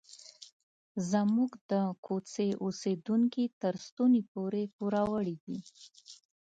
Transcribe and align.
زموږ 1.11 1.51
د 1.71 1.73
کوڅې 2.05 2.47
اوسیدونکي 2.63 3.43
تر 3.61 3.73
ستوني 3.85 4.21
پورې 4.33 4.63
پوروړي 4.75 5.35
دي. 5.45 5.59